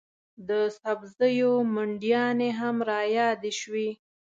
د 0.47 0.49
سبزیو 0.79 1.53
منډیانې 1.73 2.49
هم 2.59 2.75
رایادې 2.91 3.51
شوې. 3.59 3.89